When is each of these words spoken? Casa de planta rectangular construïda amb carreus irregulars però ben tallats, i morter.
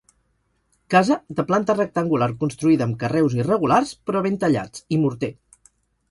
Casa 0.93 1.17
de 1.39 1.43
planta 1.49 1.75
rectangular 1.75 2.27
construïda 2.43 2.85
amb 2.87 2.97
carreus 3.03 3.35
irregulars 3.41 3.91
però 4.11 4.23
ben 4.29 4.39
tallats, 4.45 4.83
i 4.97 4.99
morter. 5.03 5.31